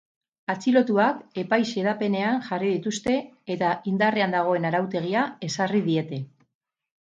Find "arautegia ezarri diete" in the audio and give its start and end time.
4.73-6.25